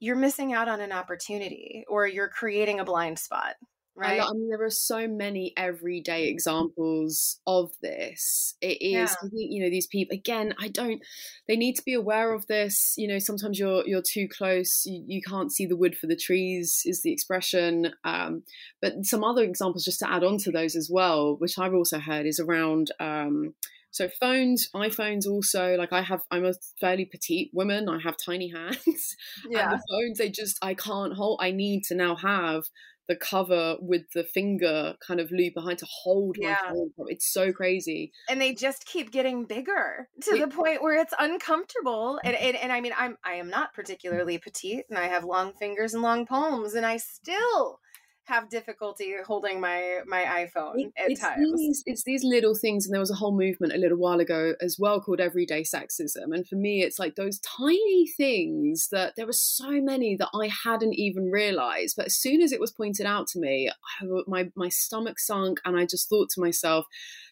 [0.00, 3.56] you're missing out on an opportunity or you're creating a blind spot
[3.98, 9.28] right I, mean there are so many everyday examples of this it is yeah.
[9.32, 11.02] you know these people again i don't
[11.48, 15.02] they need to be aware of this you know sometimes you're you're too close you,
[15.06, 18.42] you can't see the wood for the trees is the expression um,
[18.80, 21.98] but some other examples just to add on to those as well which i've also
[21.98, 23.54] heard is around um,
[23.90, 27.88] so phones, iPhones also, like I have, I'm a fairly petite woman.
[27.88, 29.16] I have tiny hands.
[29.48, 29.64] Yeah.
[29.64, 32.64] And the phones, they just, I can't hold, I need to now have
[33.08, 36.58] the cover with the finger kind of loop behind to hold yeah.
[36.62, 36.90] my phone.
[37.08, 38.12] It's so crazy.
[38.28, 42.20] And they just keep getting bigger to it, the point where it's uncomfortable.
[42.22, 42.46] And, mm-hmm.
[42.46, 43.80] and and I mean I'm I am not mm-hmm.
[43.80, 47.80] particularly petite and I have long fingers and long palms and I still
[48.28, 51.52] have difficulty holding my my iPhone it, at it's times.
[51.56, 54.54] These, it's these little things, and there was a whole movement a little while ago
[54.60, 56.32] as well called everyday sexism.
[56.32, 60.50] And for me, it's like those tiny things that there were so many that I
[60.64, 61.96] hadn't even realized.
[61.96, 65.60] But as soon as it was pointed out to me, I, my my stomach sunk,
[65.64, 66.86] and I just thought to myself,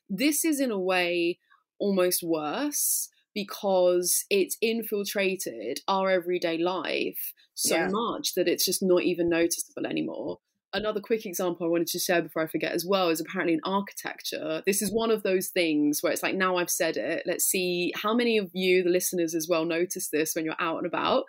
[0.09, 1.39] this is in a way
[1.79, 7.89] almost worse because it's infiltrated our everyday life so Yeah.
[7.91, 10.39] much that it's just not even noticeable anymore.
[10.73, 13.61] Another quick example I wanted to share before I forget as well is apparently in
[13.65, 14.63] architecture.
[14.67, 17.93] This is one of those things where it's like, now I've said it, let's see
[17.95, 21.25] how many of you, the listeners as well, notice this when you're out and about.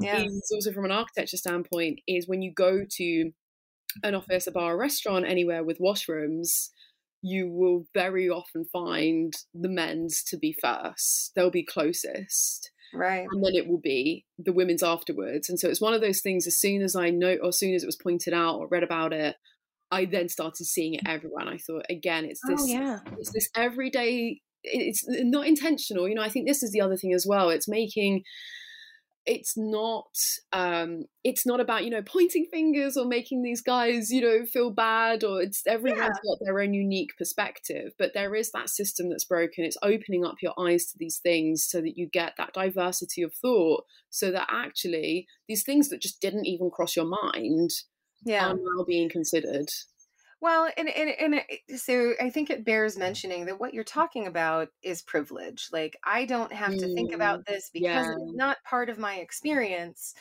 [0.00, 0.22] Yeah.
[0.22, 3.30] Is also from an architecture standpoint, is when you go to
[4.02, 6.68] an office, a bar, a restaurant, anywhere with washrooms,
[7.22, 11.32] you will very often find the men's to be first.
[11.34, 13.26] They'll be closest Right.
[13.30, 15.48] and then it will be the women's afterwards.
[15.48, 16.46] And so it's one of those things.
[16.46, 18.82] As soon as I know, or as soon as it was pointed out or read
[18.82, 19.36] about it,
[19.90, 21.40] I then started seeing it everywhere.
[21.40, 22.98] And I thought, again, it's oh, this, Oh yeah.
[23.18, 24.40] it's this everyday.
[24.62, 26.08] It's not intentional.
[26.08, 27.50] You know, I think this is the other thing as well.
[27.50, 28.22] It's making.
[29.26, 30.14] It's not.
[30.52, 34.70] um It's not about you know pointing fingers or making these guys you know feel
[34.70, 36.30] bad or it's everyone's Yeah.
[36.30, 37.92] got their own unique perspective.
[37.98, 39.64] But there is that system that's broken.
[39.64, 43.34] It's opening up your eyes to these things so that you get that diversity of
[43.34, 43.84] thought.
[44.10, 47.70] So that actually these things that just didn't even cross your mind
[48.24, 48.50] Yeah.
[48.50, 49.68] are now being considered.
[50.46, 54.68] Well, and, and and so I think it bears mentioning that what you're talking about
[54.80, 55.66] is privilege.
[55.72, 58.12] Like I don't have to think Mm, about this because yeah.
[58.12, 60.14] it's not part of my experience.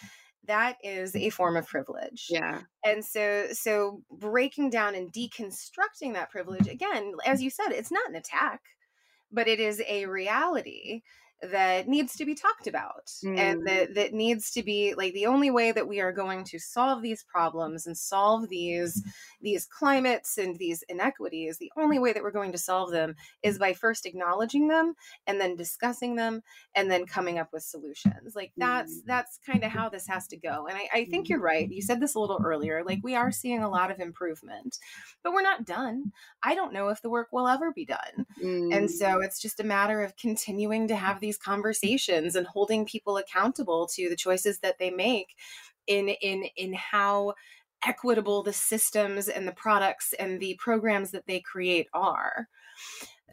[0.46, 2.26] That is a form of privilege.
[2.32, 2.62] Yeah.
[2.84, 8.10] And so so breaking down and deconstructing that privilege again, as you said, it's not
[8.10, 8.62] an attack,
[9.32, 11.04] but it is a reality
[11.42, 13.38] that needs to be talked about Mm.
[13.38, 16.58] and that that needs to be like the only way that we are going to
[16.58, 19.04] solve these problems and solve these
[19.42, 23.60] these climates and these inequities the only way that we're going to solve them is
[23.60, 24.96] by first acknowledging them
[25.28, 26.42] and then discussing them
[26.74, 29.06] and then coming up with solutions like that's Mm.
[29.06, 31.82] that's kind of how this has to go and I, I think you're right you
[31.82, 34.78] said this a little earlier like we are seeing a lot of improvement
[35.24, 36.12] but we're not done
[36.44, 38.90] i don't know if the work will ever be done and Mm.
[38.90, 43.88] so it's just a matter of continuing to have these conversations and holding people accountable
[43.88, 45.36] to the choices that they make
[45.88, 47.34] in in in how
[47.84, 52.48] equitable the systems and the products and the programs that they create are.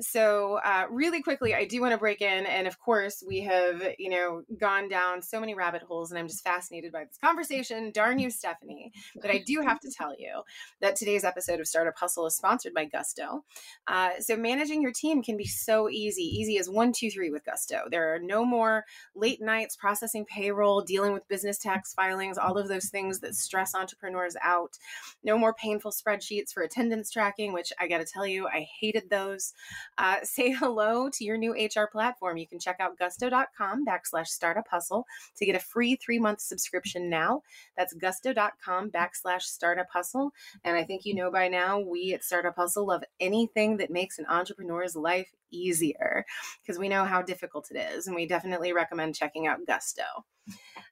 [0.03, 2.45] So, uh, really quickly, I do want to break in.
[2.47, 6.27] And of course, we have, you know, gone down so many rabbit holes, and I'm
[6.27, 7.93] just fascinated by this conversation.
[7.93, 8.93] Darn you, Stephanie.
[9.21, 10.43] But I do have to tell you
[10.81, 13.45] that today's episode of Startup Hustle is sponsored by Gusto.
[13.87, 17.45] Uh, so, managing your team can be so easy, easy as one, two, three with
[17.45, 17.83] Gusto.
[17.91, 18.85] There are no more
[19.15, 23.75] late nights processing payroll, dealing with business tax filings, all of those things that stress
[23.75, 24.79] entrepreneurs out.
[25.23, 29.09] No more painful spreadsheets for attendance tracking, which I got to tell you, I hated
[29.09, 29.55] those.
[29.99, 32.37] Uh, say hello to your new HR platform.
[32.37, 37.09] You can check out gusto.com backslash startup hustle to get a free three month subscription
[37.09, 37.43] now.
[37.77, 40.33] That's gusto.com backslash startup hustle.
[40.65, 44.19] And I think you know by now, we at Startup Hustle love anything that makes
[44.19, 46.25] an entrepreneur's life easier
[46.63, 48.07] because we know how difficult it is.
[48.07, 50.03] And we definitely recommend checking out Gusto.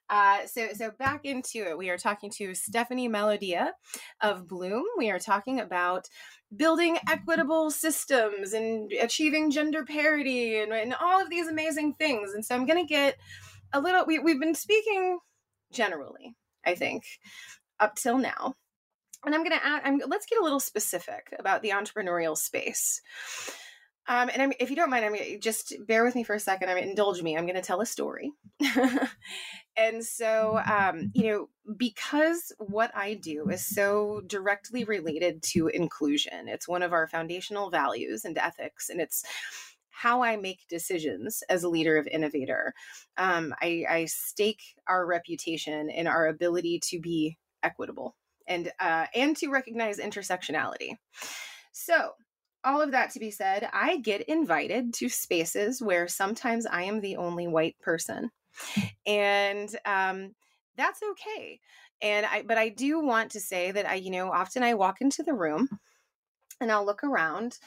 [0.09, 3.73] Uh, so, so back into it, we are talking to Stephanie Melodia
[4.21, 4.83] of Bloom.
[4.97, 6.09] We are talking about
[6.55, 12.33] building equitable systems and achieving gender parity and, and all of these amazing things.
[12.33, 13.17] And so I'm going to get
[13.73, 15.19] a little, we, we've been speaking
[15.71, 16.35] generally,
[16.65, 17.03] I think,
[17.79, 18.55] up till now.
[19.25, 23.01] And I'm going to add, I'm, let's get a little specific about the entrepreneurial space.
[24.07, 26.39] Um, and I'm, if you don't mind, I'm gonna, just bear with me for a
[26.39, 26.69] second.
[26.69, 27.37] I'm indulge me.
[27.37, 28.31] I'm going to tell a story.
[29.77, 36.47] and so, um, you know, because what I do is so directly related to inclusion,
[36.47, 39.23] it's one of our foundational values and ethics, and it's
[39.89, 42.73] how I make decisions as a leader of Innovate Her.
[43.17, 48.15] Um, I, I stake our reputation in our ability to be equitable
[48.47, 50.95] and uh, and to recognize intersectionality.
[51.71, 52.13] So,
[52.63, 57.01] all of that to be said, I get invited to spaces where sometimes I am
[57.01, 58.29] the only white person,
[59.05, 60.35] and um,
[60.77, 61.59] that's okay.
[62.01, 65.01] And I, but I do want to say that I, you know, often I walk
[65.01, 65.69] into the room
[66.59, 67.59] and I'll look around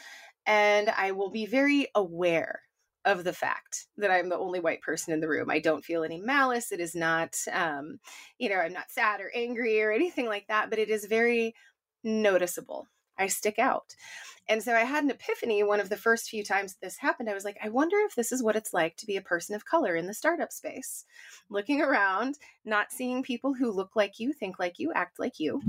[0.46, 2.62] and I will be very aware
[3.04, 5.50] of the fact that I'm the only white person in the room.
[5.50, 6.72] I don't feel any malice.
[6.72, 7.98] It is not, um,
[8.38, 11.54] you know, I'm not sad or angry or anything like that, but it is very
[12.02, 12.88] noticeable.
[13.18, 13.94] I stick out.
[14.46, 17.31] And so I had an epiphany one of the first few times this happened.
[17.31, 19.55] I was like, I wonder if this is what it's like to be a person
[19.55, 21.07] of color in the startup space.
[21.48, 25.62] Looking around, not seeing people who look like you, think like you, act like you.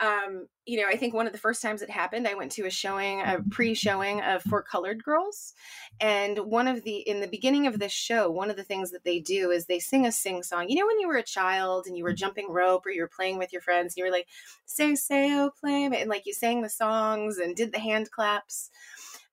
[0.00, 2.66] Um, you know, I think one of the first times it happened, I went to
[2.66, 5.52] a showing, a pre-showing of For Colored Girls,
[6.00, 9.04] and one of the in the beginning of this show, one of the things that
[9.04, 10.68] they do is they sing a sing song.
[10.68, 13.08] You know, when you were a child and you were jumping rope or you were
[13.14, 14.28] playing with your friends, and you were like,
[14.64, 18.70] "Say, say, oh, play," and like you sang the songs and did the hand claps.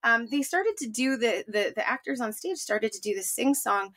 [0.04, 3.22] um, they started to do the, the the actors on stage started to do the
[3.24, 3.94] sing song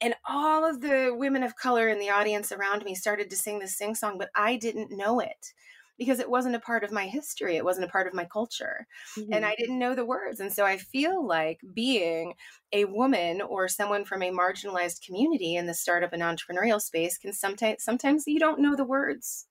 [0.00, 3.58] and all of the women of color in the audience around me started to sing
[3.58, 5.52] the sing song but i didn't know it
[6.00, 8.86] because it wasn't a part of my history it wasn't a part of my culture
[9.16, 9.32] mm-hmm.
[9.32, 12.32] and i didn't know the words and so i feel like being
[12.72, 17.32] a woman or someone from a marginalized community in the startup and entrepreneurial space can
[17.32, 19.46] sometimes sometimes you don't know the words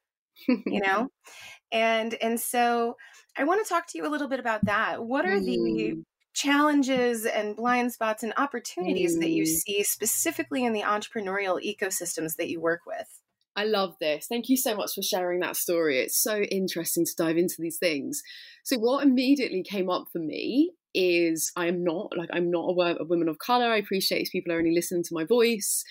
[0.48, 1.08] you know
[1.72, 2.98] and and so
[3.38, 5.46] i want to talk to you a little bit about that what are mm.
[5.46, 9.22] the challenges and blind spots and opportunities mm.
[9.22, 9.48] that you mm.
[9.48, 13.19] see specifically in the entrepreneurial ecosystems that you work with
[13.56, 14.28] I love this.
[14.28, 16.00] Thank you so much for sharing that story.
[16.00, 18.22] It's so interesting to dive into these things.
[18.64, 23.04] So, what immediately came up for me is I am not like I'm not a,
[23.04, 23.66] woman of color.
[23.66, 25.84] I appreciate people are only listening to my voice.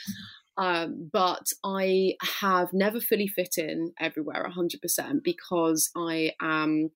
[0.57, 6.91] Um, but I have never fully fit in everywhere 100% because I am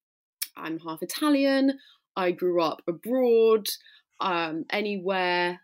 [0.56, 1.78] I'm half Italian.
[2.16, 3.66] I grew up abroad.
[4.20, 5.60] Um, anywhere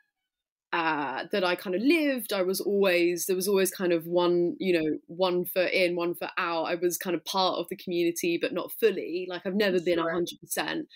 [0.73, 4.55] uh, that I kind of lived, I was always there was always kind of one,
[4.59, 6.65] you know, one foot in, one foot out.
[6.65, 9.27] I was kind of part of the community, but not fully.
[9.29, 10.89] Like I've never been hundred percent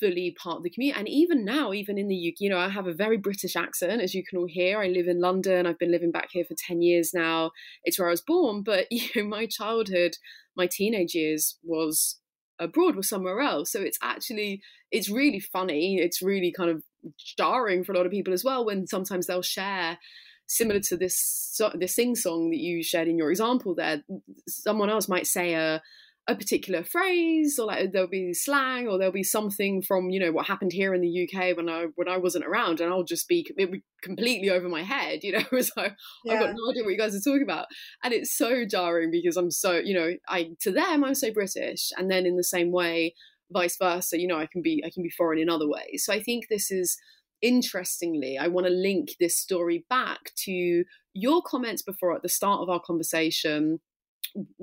[0.00, 0.98] fully part of the community.
[0.98, 4.00] And even now, even in the UK, you know, I have a very British accent,
[4.00, 4.80] as you can all hear.
[4.80, 5.66] I live in London.
[5.66, 7.52] I've been living back here for ten years now.
[7.84, 10.16] It's where I was born, but you know, my childhood,
[10.56, 12.19] my teenage years was
[12.60, 13.72] abroad, was somewhere else.
[13.72, 15.98] So it's actually it's really funny.
[15.98, 16.84] It's really kind of
[17.36, 19.98] jarring for a lot of people as well when sometimes they'll share
[20.46, 24.02] similar to this this sing song that you shared in your example there
[24.48, 25.80] someone else might say a
[26.30, 30.30] a particular phrase or like there'll be slang or there'll be something from you know
[30.30, 33.26] what happened here in the UK when I when I wasn't around and I'll just
[33.26, 35.88] be it completely over my head you know so
[36.24, 36.34] yeah.
[36.34, 37.66] I've got no idea what you guys are talking about
[38.04, 41.90] and it's so jarring because I'm so you know I to them I'm so British
[41.96, 43.14] and then in the same way
[43.52, 46.12] vice versa you know i can be i can be foreign in other ways so
[46.12, 46.96] i think this is
[47.42, 52.60] interestingly i want to link this story back to your comments before at the start
[52.60, 53.80] of our conversation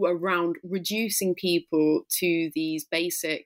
[0.03, 3.45] around reducing people to these basic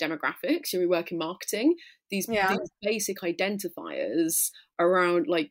[0.00, 0.72] demographics.
[0.72, 1.76] We work in marketing.
[2.10, 2.48] These, yeah.
[2.48, 5.48] these basic identifiers around like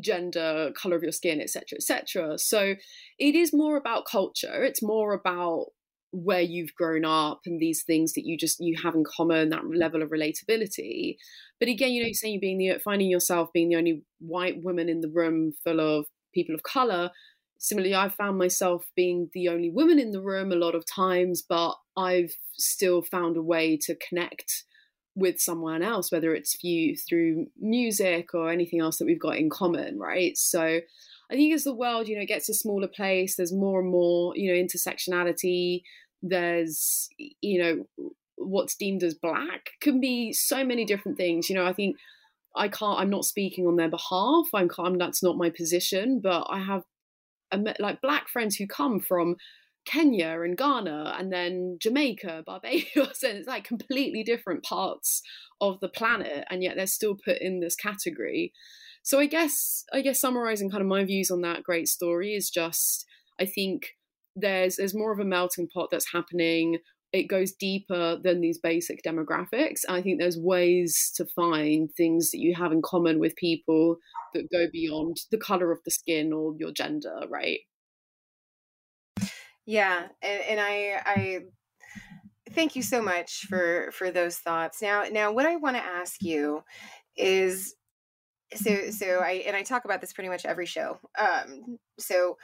[0.00, 2.74] gender color of your skin etc etc so
[3.18, 4.62] it is more about culture.
[4.62, 5.68] It's more about
[6.12, 9.62] where you've grown up and these things that you just you have in common that
[9.74, 11.16] level of relatability.
[11.58, 14.62] But again you know you're saying you're being the finding yourself being the only white
[14.62, 17.10] woman in the room full of people of color
[17.58, 21.42] similarly i found myself being the only woman in the room a lot of times
[21.48, 24.64] but i've still found a way to connect
[25.14, 29.48] with someone else whether it's you through music or anything else that we've got in
[29.48, 30.80] common right so
[31.30, 34.32] I think as the world, you know, gets a smaller place, there's more and more,
[34.36, 35.82] you know, intersectionality.
[36.22, 41.50] There's, you know, what's deemed as black can be so many different things.
[41.50, 41.96] You know, I think
[42.54, 43.00] I can't.
[43.00, 44.46] I'm not speaking on their behalf.
[44.54, 44.70] I'm.
[44.78, 46.20] I'm that's not my position.
[46.22, 46.84] But I have,
[47.78, 49.36] like black friends who come from
[49.86, 55.22] Kenya and Ghana and then Jamaica, Barbados, and it's like completely different parts
[55.60, 58.52] of the planet, and yet they're still put in this category.
[59.02, 62.50] So I guess I guess summarizing kind of my views on that great story is
[62.50, 63.06] just
[63.40, 63.94] I think
[64.34, 66.78] there's there's more of a melting pot that's happening.
[67.16, 69.80] It goes deeper than these basic demographics.
[69.88, 73.96] I think there's ways to find things that you have in common with people
[74.34, 77.60] that go beyond the color of the skin or your gender, right?
[79.64, 81.40] Yeah, and, and I I
[82.50, 84.80] thank you so much for for those thoughts.
[84.80, 86.62] Now now what I want to ask you
[87.16, 87.74] is
[88.54, 92.36] so so i and i talk about this pretty much every show um so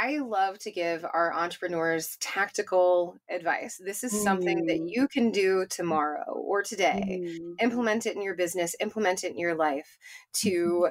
[0.00, 4.66] i love to give our entrepreneurs tactical advice this is something mm.
[4.68, 7.54] that you can do tomorrow or today mm.
[7.60, 9.98] implement it in your business implement it in your life
[10.34, 10.48] mm-hmm.
[10.48, 10.88] to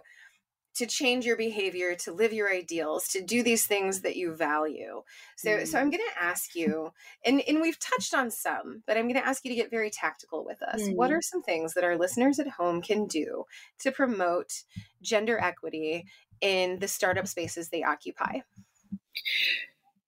[0.76, 5.02] to change your behavior to live your ideals to do these things that you value
[5.36, 5.68] so mm.
[5.68, 6.92] so i'm going to ask you
[7.26, 9.90] and and we've touched on some but i'm going to ask you to get very
[9.90, 10.96] tactical with us mm.
[10.96, 13.44] what are some things that our listeners at home can do
[13.80, 14.64] to promote
[15.02, 16.06] gender equity
[16.42, 18.40] in the startup spaces they occupy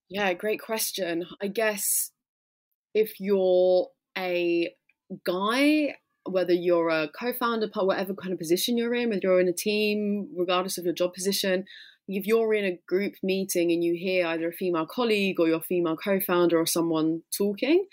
[0.08, 2.12] yeah great question i guess
[2.94, 4.70] if you're a
[5.24, 5.94] guy
[6.30, 10.28] whether you're a co-founder, whatever kind of position you're in, whether you're in a team,
[10.36, 11.64] regardless of your job position,
[12.06, 15.60] if you're in a group meeting and you hear either a female colleague or your
[15.60, 17.86] female co-founder or someone talking,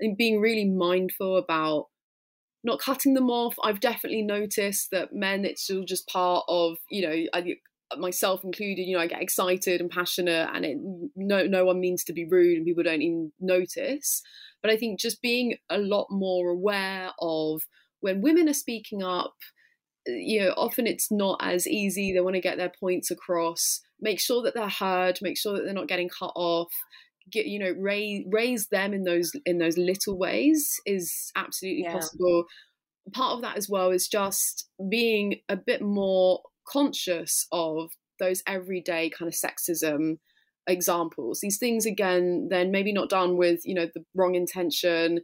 [0.00, 1.86] and being really mindful about
[2.64, 3.54] not cutting them off.
[3.64, 7.40] I've definitely noticed that men, it's still just part of, you know,
[7.98, 10.78] myself included, you know, I get excited and passionate, and it,
[11.16, 14.22] no no one means to be rude, and people don't even notice.
[14.62, 17.62] But I think just being a lot more aware of
[18.00, 19.34] when women are speaking up,
[20.06, 22.12] you know, often it's not as easy.
[22.12, 23.80] They want to get their points across.
[24.00, 25.18] Make sure that they're heard.
[25.22, 26.72] Make sure that they're not getting cut off.
[27.30, 31.92] Get you know, raise raise them in those in those little ways is absolutely yeah.
[31.92, 32.44] possible.
[33.12, 39.10] Part of that as well is just being a bit more conscious of those everyday
[39.10, 40.18] kind of sexism
[40.66, 41.40] examples.
[41.40, 45.20] These things again then maybe not done with you know the wrong intention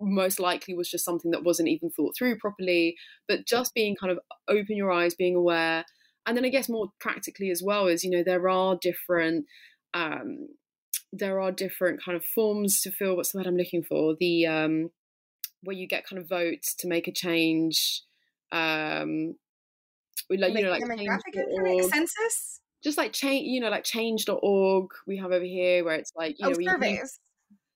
[0.00, 2.96] most likely was just something that wasn't even thought through properly
[3.28, 4.18] but just being kind of
[4.48, 5.84] open your eyes being aware.
[6.26, 9.46] And then i guess more practically as well is you know there are different
[9.92, 10.48] um
[11.12, 14.16] there are different kind of forms to fill what's the word i'm looking for?
[14.18, 14.90] The um
[15.62, 18.02] where you get kind of votes to make a change
[18.52, 19.34] um
[20.30, 25.32] like you know like demographic census just like change you know like change.org we have
[25.32, 27.20] over here where it's like you oh, know surveys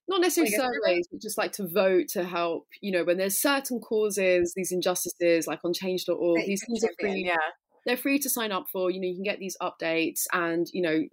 [0.07, 3.41] not necessarily like surveys, but just like to vote to help, you know, when there's
[3.41, 7.25] certain causes, these injustices, like on change.org, these things are free.
[7.25, 7.35] Yeah.
[7.85, 8.89] They're free to sign up for.
[8.89, 11.03] You know, you can get these updates and, you know,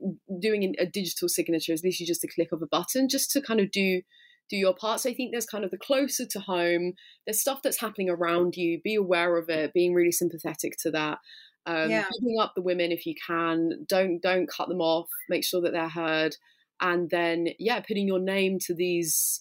[0.40, 3.60] doing a digital signature is literally just a click of a button just to kind
[3.60, 4.02] of do
[4.50, 5.00] do your part.
[5.00, 6.94] So I think there's kind of the closer to home,
[7.26, 11.18] there's stuff that's happening around you, be aware of it, being really sympathetic to that.
[11.66, 12.04] Um, yeah.
[12.04, 13.86] picking up the women if you can.
[13.88, 15.08] Don't don't cut them off.
[15.30, 16.36] Make sure that they're heard
[16.80, 19.40] and then yeah putting your name to these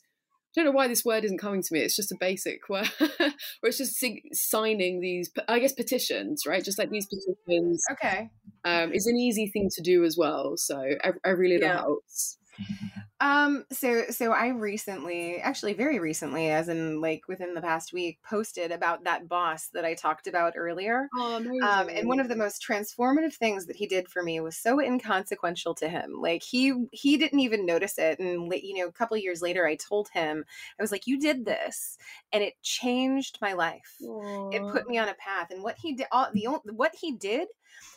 [0.56, 1.80] I don't know why this word isn't coming to me.
[1.80, 3.32] It's just a basic word, or
[3.64, 6.64] it's just signing these, I guess, petitions, right?
[6.64, 7.84] Just like these petitions.
[7.92, 8.30] Okay.
[8.64, 10.54] Um, is an easy thing to do as well.
[10.58, 10.80] So
[11.26, 11.78] every little yeah.
[11.80, 12.38] helps.
[13.24, 18.20] Um, so so I recently, actually very recently, as in like within the past week,
[18.22, 21.08] posted about that boss that I talked about earlier.
[21.16, 21.36] Oh.
[21.36, 24.82] Um, and one of the most transformative things that he did for me was so
[24.82, 26.16] inconsequential to him.
[26.20, 28.20] Like he he didn't even notice it.
[28.20, 30.44] And you know, a couple years later, I told him,
[30.78, 31.98] I was like, "You did this,
[32.34, 33.96] and it changed my life.
[34.02, 34.54] Aww.
[34.54, 37.48] It put me on a path." And what he did, all the what he did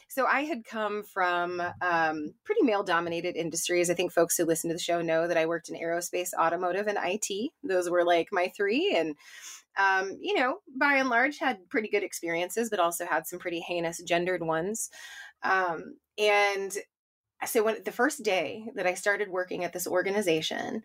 [0.09, 3.90] so I had come from um, pretty male dominated industries.
[3.90, 6.86] I think folks who listen to the show know that I worked in aerospace, automotive,
[6.86, 7.50] and IT.
[7.62, 8.94] Those were like my three.
[8.96, 9.16] And,
[9.78, 13.61] um, you know, by and large, had pretty good experiences, but also had some pretty
[13.61, 14.90] heinous gendered ones.
[15.42, 16.76] Um, and
[17.44, 20.82] so when the first day that I started working at this organization,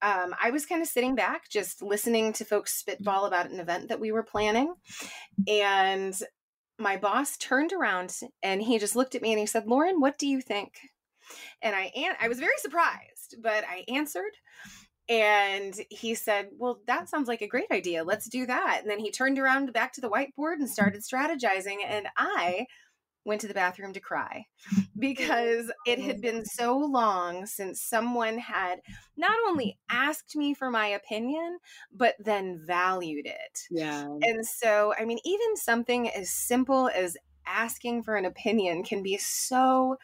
[0.00, 3.88] um, I was kind of sitting back, just listening to folks spitball about an event
[3.88, 4.72] that we were planning.
[5.46, 6.14] And
[6.80, 10.18] my boss turned around and he just looked at me and he said, "Lauren, what
[10.18, 10.80] do you think?"
[11.62, 14.32] And I an- I was very surprised, but I answered
[15.08, 18.04] and he said, "Well, that sounds like a great idea.
[18.04, 21.78] Let's do that." And then he turned around back to the whiteboard and started strategizing
[21.84, 22.66] and I
[23.24, 24.44] went to the bathroom to cry
[24.98, 28.80] because it had been so long since someone had
[29.16, 31.58] not only asked me for my opinion
[31.92, 33.60] but then valued it.
[33.70, 34.04] Yeah.
[34.04, 37.16] And so I mean even something as simple as
[37.46, 39.96] asking for an opinion can be so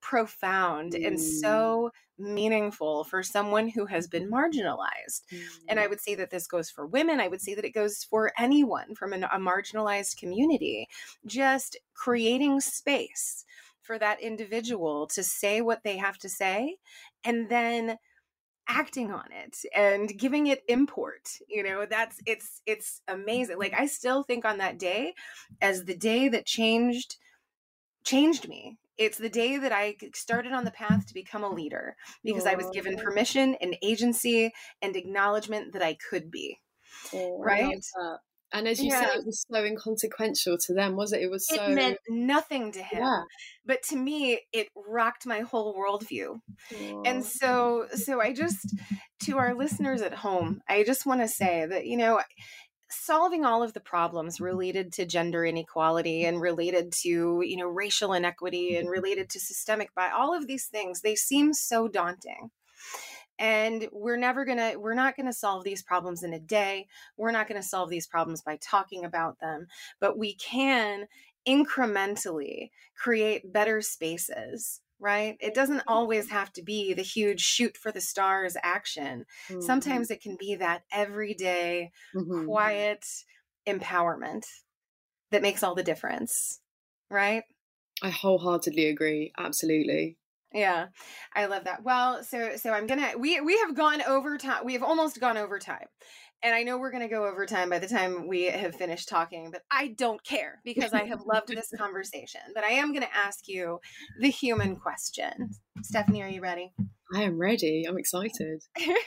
[0.00, 1.06] profound mm.
[1.06, 5.22] and so meaningful for someone who has been marginalized.
[5.32, 5.42] Mm.
[5.68, 5.90] And I mm.
[5.90, 7.20] would say that this goes for women.
[7.20, 10.88] I would say that it goes for anyone from an, a marginalized community.
[11.26, 13.44] Just creating space
[13.82, 16.76] for that individual to say what they have to say
[17.24, 17.98] and then
[18.66, 23.84] acting on it and giving it import you know that's it's it's amazing like i
[23.84, 25.12] still think on that day
[25.60, 27.16] as the day that changed
[28.04, 31.96] changed me it's the day that I started on the path to become a leader
[32.22, 33.02] because I was given oh.
[33.02, 36.58] permission and agency and acknowledgement that I could be.
[37.12, 37.82] Oh, right?
[38.52, 39.00] And as you yeah.
[39.00, 41.22] said, it was so inconsequential to them, was it?
[41.22, 41.56] It was so.
[41.56, 43.02] It meant nothing to him.
[43.02, 43.22] Yeah.
[43.66, 46.38] But to me, it rocked my whole worldview.
[47.04, 47.22] And oh.
[47.22, 48.76] so, so I just,
[49.24, 52.20] to our listeners at home, I just want to say that, you know,
[52.94, 54.44] solving all of the problems mm-hmm.
[54.44, 58.92] related to gender inequality and related to you know racial inequity and mm-hmm.
[58.92, 62.50] related to systemic by all of these things they seem so daunting.
[63.36, 66.86] And we're never going to we're not going to solve these problems in a day.
[67.16, 69.66] We're not going to solve these problems by talking about them.
[70.00, 71.06] But we can
[71.46, 75.36] incrementally create better spaces right?
[75.38, 79.26] It doesn't always have to be the huge shoot for the stars action.
[79.50, 79.60] Mm-hmm.
[79.60, 82.46] Sometimes it can be that everyday, mm-hmm.
[82.46, 83.04] quiet
[83.68, 84.46] empowerment
[85.30, 86.60] that makes all the difference,
[87.10, 87.44] right?
[88.02, 89.32] I wholeheartedly agree.
[89.36, 90.16] Absolutely.
[90.54, 90.86] Yeah.
[91.34, 91.82] I love that.
[91.84, 94.64] Well, so so I'm going to we we have gone over time.
[94.64, 95.86] We have almost gone over time.
[96.44, 99.08] And I know we're going to go over time by the time we have finished
[99.08, 102.42] talking, but I don't care because I have loved this conversation.
[102.54, 103.80] But I am going to ask you
[104.20, 105.52] the human question.
[105.80, 106.74] Stephanie, are you ready?
[107.14, 107.86] I am ready.
[107.88, 108.62] I'm excited.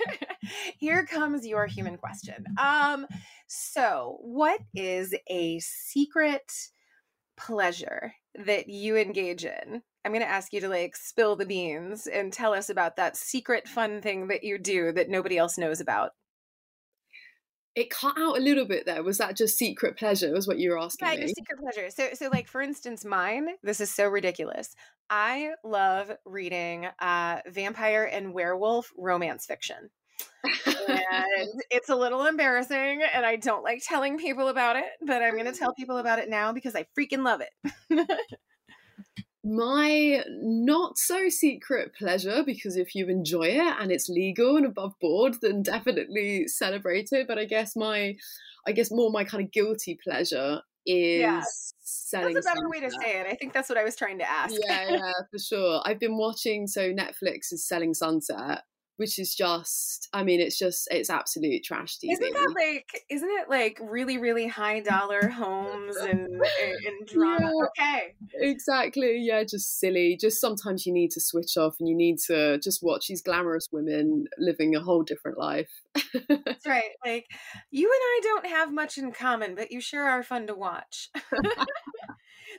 [0.79, 2.43] Here comes your human question.
[2.59, 3.05] Um,
[3.45, 6.51] so, what is a secret
[7.37, 8.13] pleasure
[8.45, 9.83] that you engage in?
[10.03, 13.15] I'm going to ask you to like spill the beans and tell us about that
[13.15, 16.13] secret fun thing that you do that nobody else knows about.
[17.77, 19.03] It cut out a little bit there.
[19.03, 20.31] Was that just secret pleasure?
[20.31, 21.19] Was what you were asking Yeah, me?
[21.19, 21.91] your secret pleasure.
[21.91, 23.49] So, so like for instance, mine.
[23.61, 24.75] This is so ridiculous.
[25.11, 29.91] I love reading uh, vampire and werewolf romance fiction,
[30.43, 30.43] and
[31.69, 34.85] it's a little embarrassing, and I don't like telling people about it.
[35.05, 38.09] But I'm going to tell people about it now because I freaking love it.
[39.49, 44.93] My not so secret pleasure, because if you enjoy it and it's legal and above
[44.99, 47.27] board, then definitely celebrate it.
[47.27, 48.17] But I guess my,
[48.67, 51.43] I guess more my kind of guilty pleasure is Yeah.
[51.79, 52.33] selling.
[52.33, 53.27] That's a better way to say it.
[53.27, 54.53] I think that's what I was trying to ask.
[54.67, 55.81] Yeah, yeah, for sure.
[55.85, 56.67] I've been watching.
[56.67, 58.63] So Netflix is selling Sunset,
[58.97, 60.09] which is just.
[60.13, 62.11] I mean, it's just it's absolute trash TV.
[62.13, 63.05] Isn't that like?
[63.09, 67.51] Isn't it like really, really high dollar homes and and drama?
[67.67, 69.19] Okay, Exactly.
[69.19, 70.17] Yeah, just silly.
[70.19, 73.67] Just sometimes you need to switch off and you need to just watch these glamorous
[73.71, 75.69] women living a whole different life.
[76.27, 76.91] that's right.
[77.05, 77.27] Like
[77.71, 81.09] you and I don't have much in common, but you sure are fun to watch.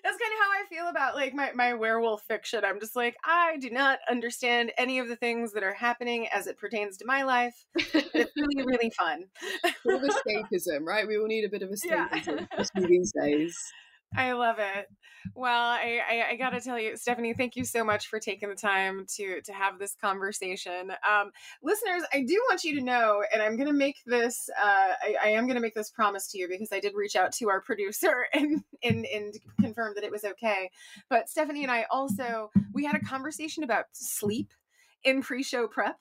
[0.05, 2.64] That's kind of how I feel about like my, my werewolf fiction.
[2.64, 6.47] I'm just like, I do not understand any of the things that are happening as
[6.47, 7.66] it pertains to my life.
[7.76, 9.24] It's really, really fun.
[9.84, 11.07] bit of escapism, right?
[11.07, 12.09] We all need a bit of Yeah.
[12.09, 13.57] escapism, especially these days.
[14.16, 14.86] I love it.
[15.34, 18.48] Well, I, I, I got to tell you, Stephanie, thank you so much for taking
[18.48, 20.90] the time to to have this conversation.
[21.09, 21.30] Um,
[21.62, 25.16] listeners, I do want you to know, and I'm going to make this, uh, I,
[25.24, 27.50] I am going to make this promise to you because I did reach out to
[27.50, 30.70] our producer and, and and confirm that it was okay.
[31.11, 34.52] But Stephanie and I also we had a conversation about sleep
[35.05, 35.96] in pre-show prep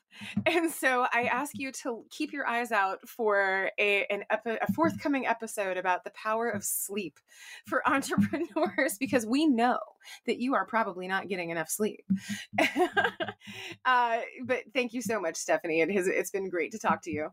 [0.45, 4.73] and so i ask you to keep your eyes out for a an epi- a
[4.73, 7.19] forthcoming episode about the power of sleep
[7.65, 9.79] for entrepreneurs because we know
[10.25, 12.03] that you are probably not getting enough sleep
[13.85, 17.11] uh, but thank you so much stephanie it has it's been great to talk to
[17.11, 17.29] you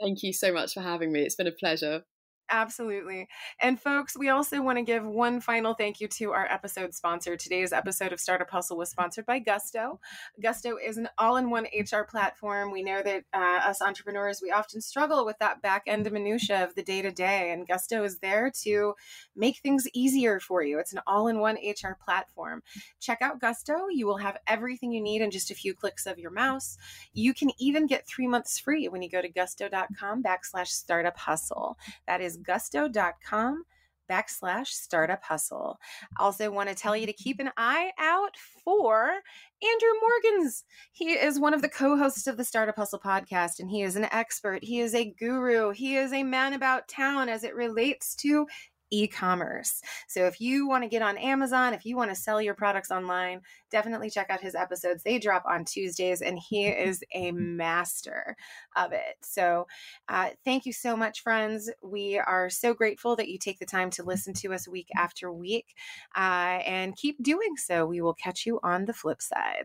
[0.00, 1.22] Thank you so much for having me.
[1.22, 2.04] It's been a pleasure.
[2.50, 3.28] Absolutely.
[3.60, 7.36] And folks, we also want to give one final thank you to our episode sponsor.
[7.36, 10.00] Today's episode of Startup Hustle was sponsored by Gusto.
[10.42, 12.72] Gusto is an all in one HR platform.
[12.72, 16.74] We know that uh, us entrepreneurs, we often struggle with that back end minutia of
[16.74, 18.94] the day to day, and Gusto is there to
[19.36, 20.78] make things easier for you.
[20.78, 22.62] It's an all in one HR platform.
[22.98, 23.88] Check out Gusto.
[23.90, 26.78] You will have everything you need in just a few clicks of your mouse.
[27.12, 31.76] You can even get three months free when you go to gusto.com backslash startup hustle.
[32.06, 33.64] That is gusto.com
[34.10, 35.78] backslash startup hustle.
[36.18, 39.20] Also, want to tell you to keep an eye out for
[39.62, 40.64] Andrew Morgans.
[40.92, 43.96] He is one of the co hosts of the Startup Hustle podcast, and he is
[43.96, 44.64] an expert.
[44.64, 45.70] He is a guru.
[45.70, 48.46] He is a man about town as it relates to
[48.90, 49.80] e-commerce.
[50.06, 52.90] So if you want to get on Amazon, if you want to sell your products
[52.90, 55.02] online, definitely check out his episodes.
[55.02, 58.36] They drop on Tuesdays and he is a master
[58.76, 59.16] of it.
[59.22, 59.66] So
[60.08, 61.70] uh, thank you so much, friends.
[61.82, 65.32] We are so grateful that you take the time to listen to us week after
[65.32, 65.74] week
[66.16, 67.86] uh, and keep doing so.
[67.86, 69.64] We will catch you on the flip side.